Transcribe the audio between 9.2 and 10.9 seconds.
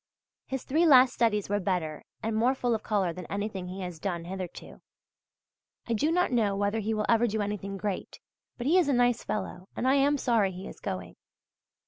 fellow, and I am sorry he is